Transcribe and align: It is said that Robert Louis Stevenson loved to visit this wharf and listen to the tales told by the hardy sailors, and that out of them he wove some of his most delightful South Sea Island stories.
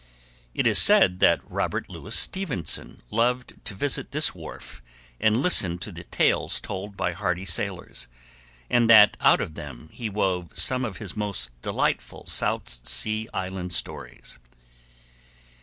It 0.55 0.65
is 0.65 0.79
said 0.79 1.19
that 1.19 1.47
Robert 1.47 1.87
Louis 1.87 2.15
Stevenson 2.15 3.03
loved 3.11 3.63
to 3.65 3.75
visit 3.75 4.09
this 4.09 4.33
wharf 4.33 4.81
and 5.19 5.37
listen 5.43 5.77
to 5.77 5.91
the 5.91 6.05
tales 6.05 6.59
told 6.59 6.97
by 6.97 7.11
the 7.11 7.17
hardy 7.17 7.45
sailors, 7.45 8.07
and 8.67 8.89
that 8.89 9.15
out 9.21 9.41
of 9.41 9.53
them 9.53 9.89
he 9.93 10.09
wove 10.09 10.57
some 10.57 10.85
of 10.85 10.97
his 10.97 11.15
most 11.15 11.51
delightful 11.61 12.25
South 12.25 12.67
Sea 12.87 13.29
Island 13.31 13.73
stories. 13.73 14.39